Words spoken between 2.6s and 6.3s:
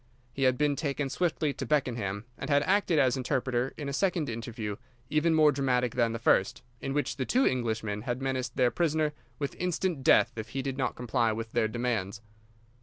acted as interpreter in a second interview, even more dramatic than the